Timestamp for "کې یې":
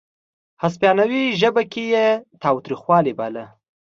1.71-2.07